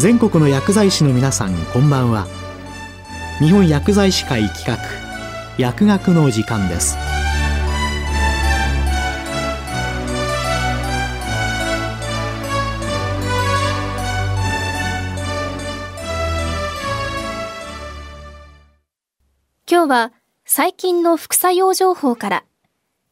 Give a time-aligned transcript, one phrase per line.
[0.00, 2.26] 全国の薬剤師の皆さんこんばんは。
[3.38, 4.78] 日本薬剤師会企画
[5.58, 6.96] 薬学の時間です。
[19.70, 20.12] 今日は
[20.46, 22.44] 最近の副作用情報から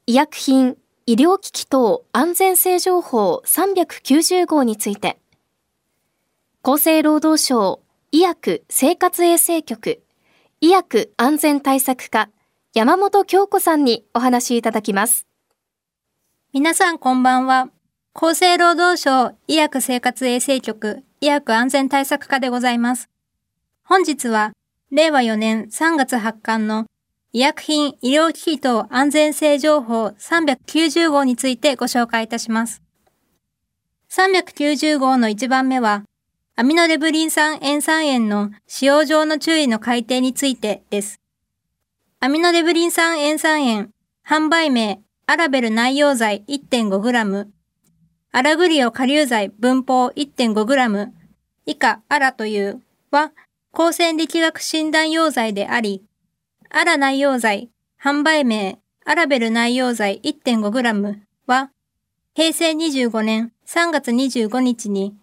[0.07, 5.19] 医薬品医療機器等安全性情報390号について。
[6.61, 7.81] 厚生労働省
[8.11, 10.03] 医薬生活衛生局
[10.61, 12.31] 医薬安全対策課
[12.75, 15.27] 山本京子さんにお話しいただきます。
[16.53, 17.71] 皆さんこんばんは。
[18.13, 23.09] 厚生労働省医薬生活衛生局医薬安全対策課でございます。
[23.85, 24.53] 本日は
[24.91, 26.87] 令和4年3月発刊の
[27.33, 32.83] 医薬品医療機器等安全性情報390号についてご紹介いたします。
[34.11, 36.03] 390号の1番目は、
[36.61, 41.21] アミノレブリン酸塩酸塩の使用上の注意の改定についてです。
[42.19, 43.93] アミノレブリン酸塩酸塩、
[44.27, 47.47] 販売名、アラベル内容剤 1.5g、
[48.33, 51.11] アラグリオ下流剤分法 1.5g
[51.65, 53.31] 以下アラというは、
[53.73, 56.03] 光線力学診断用剤であり、
[56.71, 57.71] アラ内容剤、
[58.03, 61.71] 販売名、アラベル内容剤 1.5g は、
[62.35, 65.15] 平成25年3月25日に、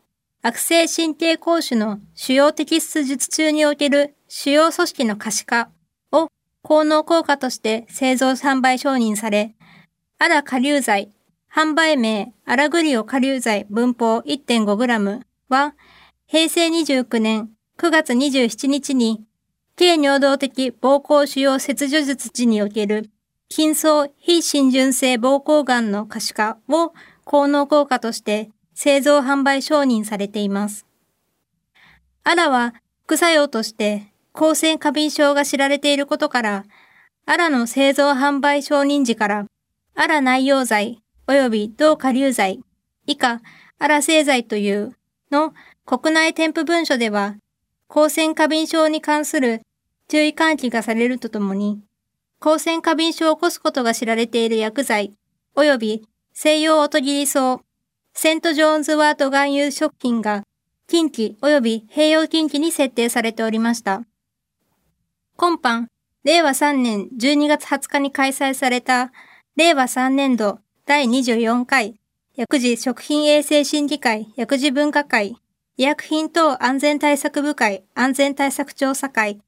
[0.47, 5.71] 悪性神経膠腫の主要摘出術中における主要組織の可視化
[6.11, 6.27] を
[6.61, 9.55] 効能効果として製造販売承認され、
[10.19, 11.09] アラ下流剤、
[11.51, 15.73] 販売名アラグリオ下流剤分法 1.5g は、
[16.27, 19.25] 平成29年9月27日に、
[19.75, 23.09] 軽尿道的膀胱腫瘍切除術時における、
[23.49, 30.85] 筋層非浸潤性膀胱癌の可視化を効能効果として製造販売承認されています。
[32.23, 36.65] アラは副作用として抗線過敏症が知られていることから、
[37.25, 39.45] アラの製造販売承認時から、
[39.95, 42.59] アラ内容剤及び同下流剤
[43.07, 43.41] 以下
[43.79, 44.95] アラ製剤という
[45.31, 45.53] の
[45.85, 47.35] 国内添付文書では
[47.89, 49.61] 光線過敏症に関する
[50.07, 51.81] 注意喚起がされるとともに、
[52.39, 55.13] 光線過敏症を起こすことが知られている薬剤、
[55.55, 57.61] 及び西洋音切り草、
[58.17, 60.43] セントジョーンズワート含有食品が
[60.87, 64.03] 近畿及び併用近畿に設定されておりました。
[65.35, 65.87] 今般、
[66.23, 69.11] 令和3年12月20日に開催された
[69.57, 71.99] 令和3年度第24回
[72.37, 75.35] 薬事食品衛生審議会薬事分科会
[75.75, 79.41] 医薬品等安全対策部会安全対策調査会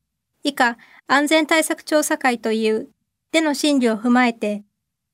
[0.43, 2.89] 以下安全対策調査会という
[3.31, 4.63] での審理を踏まえて、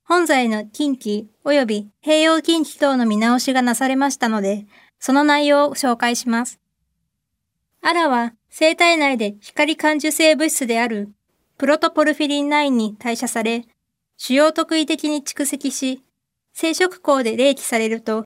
[0.05, 4.65] 本在の近畿及び併用近畿等の見直しがなされましたので、
[4.99, 6.59] その内容を紹介します。
[7.81, 11.13] アラは生体内で光感受性物質である
[11.57, 13.65] プロトポルフィリン9に代謝され、
[14.17, 16.03] 主要特異的に蓄積し、
[16.53, 18.25] 生殖孔で冷気されると、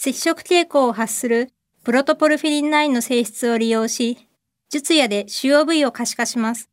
[0.00, 1.50] 赤色傾向を発する
[1.84, 4.28] プロトポルフィリン9の性質を利用し、
[4.70, 6.68] 術野で主要部位を可視化します。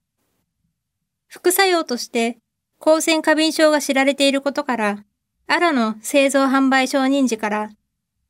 [1.27, 2.37] 副作用として、
[2.79, 5.03] 光線過敏症が知られていることから、
[5.47, 7.69] アラの製造販売承認時から、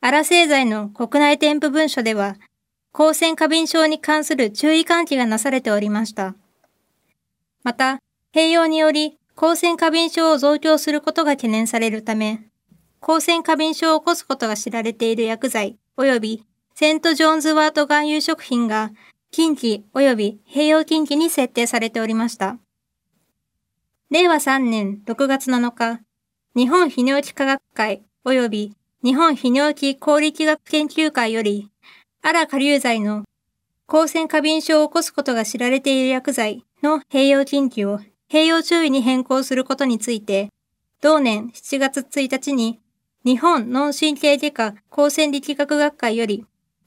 [0.02, 2.36] アラ製剤の国内添付文書では、
[2.94, 6.36] 光線過敏症に関する注意喚起がなされておりました。
[7.64, 8.00] また、
[8.34, 12.42] 併用により光線過敏症を増強することが懸念されるため、
[13.02, 18.92] 光線過敏症を起こすことが知られている薬剤及びセント・ジョーンズワート含有食品が
[19.30, 22.58] 近畿及び併用近畿に設定されておりました。
[24.12, 26.00] 令和3年6月7日、
[26.56, 31.72] 日本泌尿器科学会及び日本泌尿器効力学研究会より、
[32.22, 33.24] アラ下流剤の
[33.88, 38.00] 光線過敏症を起こすことが知られている薬剤の併用近畿を
[38.30, 40.50] 併用注意に変更することについて、
[41.02, 42.80] 同年7月1日に
[43.26, 46.46] 日本脳神経外科光線力学学会より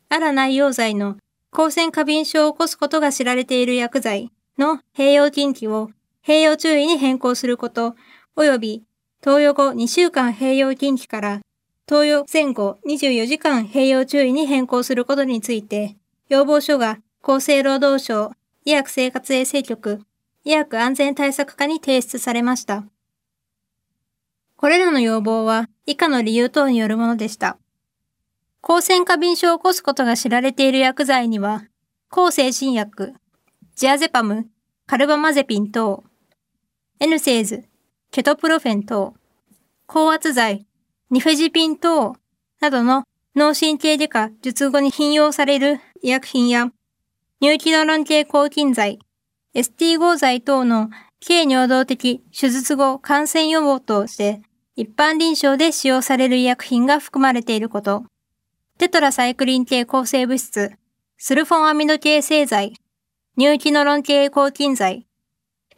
[0.09, 1.17] アラ内容剤の
[1.53, 5.91] 光線過敏症を起こすことが知られている薬剤の併用禁忌を
[6.29, 7.97] 併用注意に変更すること、
[8.37, 8.85] 及び
[9.23, 11.41] 投与後2週間併用禁忌から
[11.87, 15.97] 投与前後24時間併用注意に変更することについて、
[16.29, 18.33] 要望書が厚生労働省
[18.67, 20.03] 医薬生活衛生局
[20.45, 22.85] 医薬安全対策課に提出されました。
[24.57, 27.57] これらの要望は以下の理由等によるものでした。
[28.63, 31.65] 光線過敏症を起こすことが知られている薬剤には、
[32.11, 33.15] 抗精神薬、
[33.77, 34.47] ジアゼパム、
[34.87, 36.05] カルバマゼピン等、
[37.01, 37.65] エヌセーズ、
[38.11, 39.15] ケトプロフェン等、
[39.87, 40.67] 高圧剤、
[41.11, 42.17] ニフェジピン等
[42.61, 43.05] などの
[43.37, 46.73] 脳神経外科術後に頻用される医薬品や、
[47.41, 48.99] 乳気ドロン系抗菌剤、
[49.55, 50.91] ST 合剤等の
[51.25, 54.43] 軽尿道的手術後感染予防として
[54.77, 58.05] 一般臨床で使用される医薬品が含まれていること、
[58.79, 60.73] テトラサイクリン系抗生物質、
[61.17, 62.75] スルフォンアミノ系製剤、
[63.37, 65.08] 乳気ノロン系抗菌剤、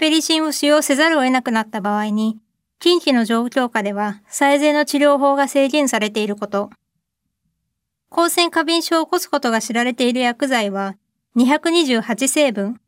[0.01, 2.39] ペリシンを使用せざるを得なくなった場合に、
[2.79, 6.71] 近畿の状況下では最善の治療法が制限されていること、
[8.09, 10.97] 抗線過敏症を起こすことが知られている薬剤は
[11.37, 12.81] 228成分、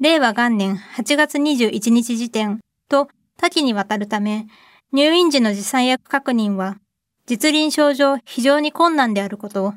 [0.00, 4.46] 令和元年8月21日時点と多岐にわたるため、
[4.90, 6.78] 入院時の持参薬確認は、
[7.26, 9.74] 実臨症上非常に困難であること、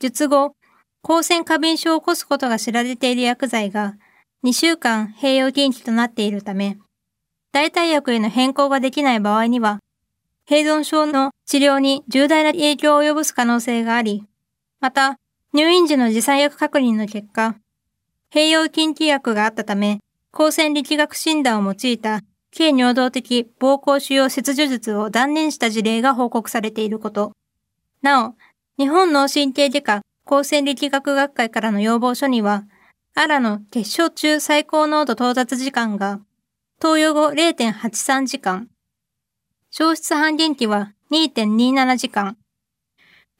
[0.00, 0.54] 術後、
[1.02, 3.96] 抗線過敏症を起こすことが知られている薬剤が
[4.46, 6.78] 2週間併用禁忌となっているため、
[7.50, 9.80] 代替薬への変更ができない場合には、
[10.48, 14.22] 併存症の治療に重大な影響を及ぼす可能性があり、
[14.78, 15.18] また、
[15.52, 17.56] 入院時の持参薬確認の結果、
[18.32, 19.98] 併用禁忌薬があったため、
[20.30, 22.20] 抗線力学診断を用いた
[22.56, 27.32] 軽尿道的膀胱腫瘍切除術を断念した事例が報告されていること。
[28.00, 28.34] なお、
[28.78, 32.62] 日本脳神経外科高専力学学会からの要望書には、
[33.18, 36.20] アラの結晶中最高濃度到達時間が、
[36.78, 38.68] 投与後0.83時間、
[39.70, 42.36] 消失半減期は2.27時間、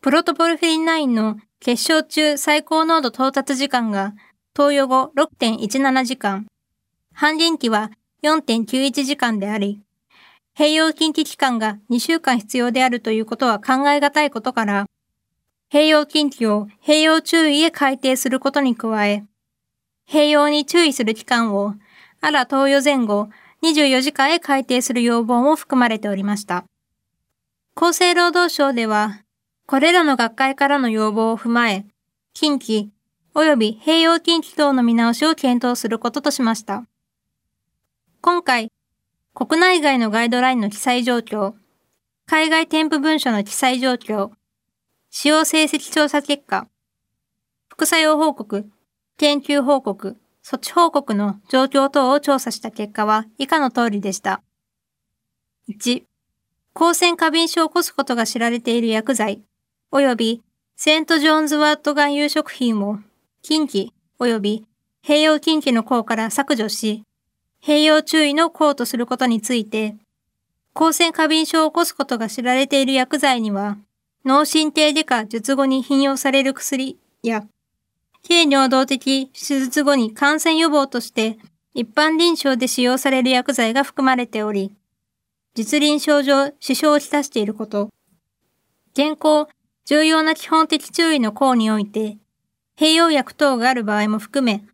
[0.01, 4.15] プロトポルフィリン9の結晶中最高濃度到達時間が、
[4.55, 6.47] 投与後6.17時間、
[7.13, 7.91] 半減期は
[8.23, 9.83] 4.91時間であり、
[10.59, 14.87] 併用禁忌期間が2週間必要であるということは考え難いことから、
[15.71, 19.27] 併用禁忌を併用注意へ改定することに加え、
[20.09, 21.75] 併用に注意する期間を、
[22.21, 23.29] あら投与前後
[23.63, 26.65] 24時間へ改定する要望も含まれておりました。
[27.75, 29.23] 厚生労働省では、
[29.67, 31.85] これらの学会からの要望を踏まえ、
[32.33, 32.89] 近畿
[33.35, 36.87] 及び併用近畿等の見直しを検討することとしました。
[38.21, 38.73] 今回、
[39.35, 41.55] 国内外のガイドラインの記載状況、
[42.27, 44.31] 海外添付文書の記載状況、
[45.11, 46.69] 使用成績調査結果、
[47.69, 48.71] 副作用報告、
[49.19, 54.43] 研究報告、措置報告の状況等を調査した結果は以下の通りでした。
[55.71, 56.03] 1、
[56.75, 59.41] 抗線過敏症を起こすことが知られている薬剤、
[59.91, 60.43] 及び
[60.77, 62.99] セント・ジョーンズワット含有食品を
[63.41, 64.67] 近畿及び
[65.03, 67.03] 併用近畿の項から削除し、
[67.65, 69.97] 併用注意の項とすることについて、
[70.75, 73.79] 抗線過敏症を起こすことが知られている薬剤には、
[74.27, 77.47] 脳神経外科術後に頻用される薬や、
[78.23, 81.39] 軽尿道的手術後に感染予防として
[81.75, 84.73] 一般臨床で使用される薬剤が含まれており、
[85.55, 87.91] 実臨床上支障をきたしていること、
[88.93, 89.49] 現行
[89.85, 92.19] 重要な基本的注意の項において、
[92.79, 94.65] 併用薬等がある場合も含め、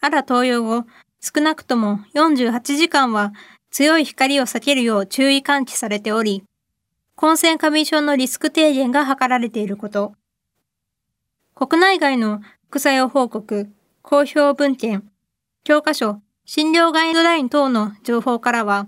[0.00, 0.84] あら投与後、
[1.20, 3.32] 少なくとも48時間は
[3.70, 6.44] 強い光を避けるよう注意喚起されており、
[7.16, 10.12] 混線過敏症のリスク低減が図られていること。
[11.54, 13.66] 国内外の副作用報告、
[14.02, 15.10] 公表文献、
[15.64, 18.86] 教科書、診療ガイドライン等の情報からは、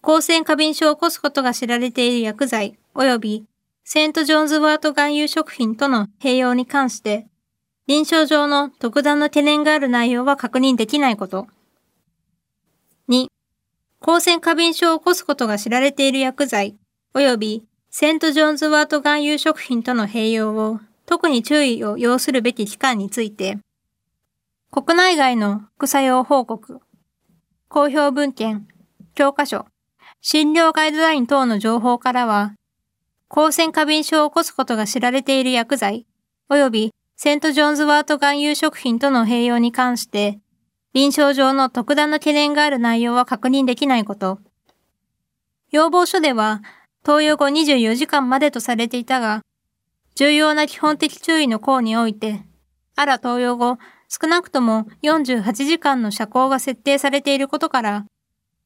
[0.00, 3.44] 抗線過敏症を起こすことが知られている薬剤及び
[3.84, 7.26] セント・ジョーンズワート含有食品との併用に関して
[7.86, 11.46] 臨床上の特段の懸念がある内容は確認できないこと。
[13.10, 13.26] 2、
[14.00, 16.76] 抗線過敏症を起こすことが知られている薬剤、
[17.12, 23.58] 及びセント・ジョーンズワート含有食品との併用を特に注意を要するべき期間について、
[24.70, 26.80] 国内外の副作用報告、
[27.68, 28.66] 公表文献、
[29.14, 29.66] 教科書、
[30.20, 32.54] 診療ガイドライン等の情報からは、
[33.28, 36.06] 抗線過敏症を起こすことが知られている薬剤、
[36.48, 40.40] 及びセント・ジョーンズワート含有食品との併用に関して、
[40.92, 44.38] 臨床上の特段の懸念がある内容は確認できないこと。
[45.70, 46.62] 要望書では、
[47.02, 49.42] 投与後24時間までとされていたが、
[50.14, 52.44] 重要な基本的注意の項において、
[52.96, 53.78] あら投与後、
[54.08, 58.06] 少なくとも48時間の遮光が設定されていることから、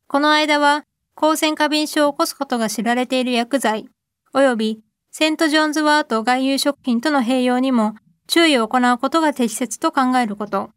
[0.06, 3.88] この間は、抗線過敏症を起こすことが知られている薬剤、
[4.34, 10.70] 及びセント・ジョンズワート含有食品との併用にも注意を行うことが適切と考えること。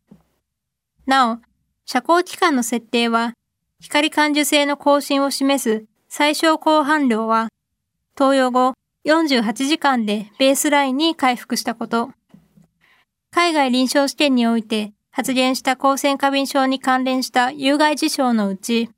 [1.05, 1.37] なお、
[1.85, 3.33] 遮光期間の設定は、
[3.81, 7.49] 光感受性の更新を示す最小高反量は、
[8.15, 8.73] 投与後
[9.05, 12.11] 48時間でベースラインに回復したこと。
[13.31, 18.89] 海外臨床試験において発現した光線過敏症に関連した有害事象のうち、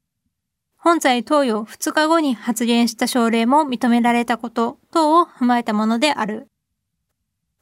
[0.75, 6.47] 本在投与2日後に発現した症例も認められたこと等を踏まえたものである。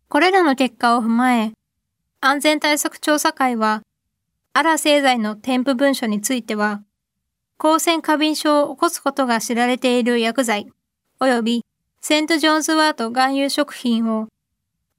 [0.10, 1.52] これらの結果を踏まえ、
[2.20, 3.84] 安全対策調査会は、
[4.54, 6.82] アラ製剤の添付文書については、
[7.60, 10.68] 光線過敏症を起こすことが知られている薬剤、
[11.20, 11.66] 及び
[12.04, 14.28] セントジョンズワート含有食品を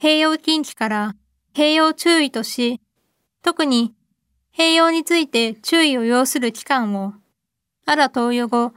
[0.00, 1.16] 併用禁忌から
[1.52, 2.80] 併用注意とし、
[3.42, 3.92] 特に
[4.56, 7.14] 併用について注意を要する期間を、
[7.86, 8.72] アラ投与後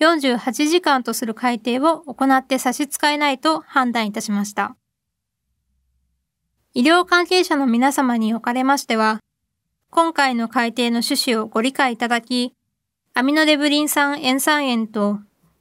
[0.00, 4.76] 48時間とする改定を行って差し支えないと判断いたしました。
[6.74, 9.20] 医療関係者の皆様におかれましては、
[9.90, 12.54] 今回の改定の趣旨をご理解いただき、
[13.14, 15.20] アミノデブリン酸塩酸塩と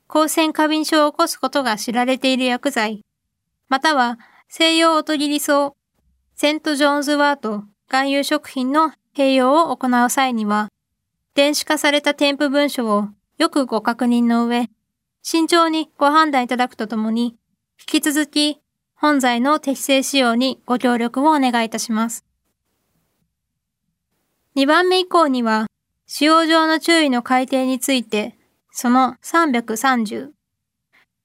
[0.10, 3.04] 光線過敏症を起こすことが知られている薬剤、
[3.68, 5.76] または西洋オトギリソ
[6.36, 10.70] セントジョーンズワート含有食品の併用を行う際には、
[11.34, 14.70] 電子化された添付文書をよくご確認の上、
[15.24, 17.36] 慎重にご判断いただくとともに、
[17.80, 18.62] 引き続き
[18.96, 22.24] 本剤の適正使用にご協力をお願いいたします。
[24.56, 25.68] 2番目以降には、
[26.06, 28.37] 使用上の注意の改定について、
[28.80, 30.30] その330、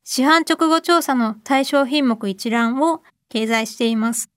[0.04, 4.30] 市販直後調査の対象品目一覧を掲載しています。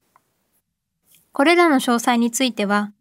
[1.32, 2.92] これらの詳細については、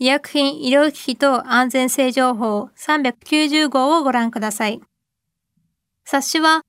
[0.00, 4.80] 医薬品医療機器等安全性情報390号をご覧ください。
[6.04, 6.62] 冊子は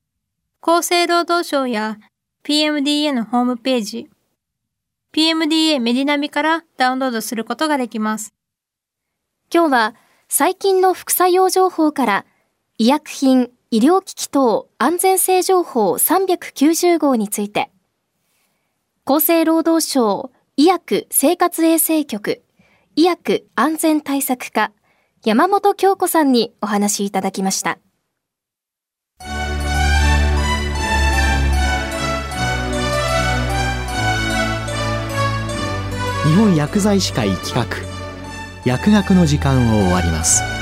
[0.62, 1.98] 厚生労働省や
[2.44, 4.10] PMDA のホームページ、
[5.12, 8.36] PMDA メディナビからダウンロードすることができます。
[9.52, 9.96] 今日は
[10.30, 12.26] 最近の副作用情報から
[12.82, 17.70] 医薬品医療機器等安全性情報390号について、
[19.06, 22.42] 厚生労働省医薬生活衛生局
[22.96, 24.72] 医薬安全対策課
[25.24, 27.78] 山本京子さんにお話いただきました。
[36.26, 37.68] 日本薬剤師会企画
[38.66, 40.61] 薬学の時間を終わります。